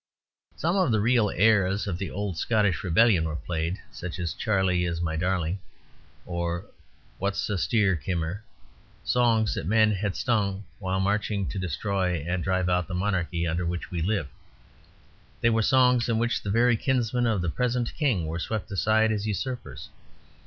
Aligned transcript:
Some 0.55 0.77
of 0.77 0.91
the 0.91 0.99
real 0.99 1.29
airs 1.29 1.85
of 1.85 1.99
the 1.99 2.09
old 2.09 2.35
Scottish 2.35 2.83
rebellion 2.83 3.25
were 3.25 3.35
played, 3.35 3.79
such 3.91 4.17
as 4.17 4.33
"Charlie 4.33 4.83
is 4.83 4.99
My 4.99 5.15
Darling," 5.15 5.59
or 6.25 6.65
"What's 7.19 7.47
a' 7.47 7.51
the 7.51 7.57
steer, 7.59 7.95
kimmer?" 7.95 8.43
songs 9.03 9.53
that 9.53 9.67
men 9.67 9.91
had 9.91 10.15
sung 10.15 10.63
while 10.79 10.99
marching 10.99 11.47
to 11.49 11.59
destroy 11.59 12.25
and 12.27 12.43
drive 12.43 12.67
out 12.67 12.87
the 12.87 12.95
monarchy 12.95 13.45
under 13.45 13.63
which 13.63 13.91
we 13.91 14.01
live. 14.01 14.27
They 15.39 15.51
were 15.51 15.61
songs 15.61 16.09
in 16.09 16.17
which 16.17 16.41
the 16.41 16.49
very 16.49 16.77
kinsmen 16.77 17.27
of 17.27 17.43
the 17.43 17.49
present 17.49 17.93
King 17.93 18.25
were 18.25 18.39
swept 18.39 18.71
aside 18.71 19.11
as 19.11 19.27
usurpers. 19.27 19.89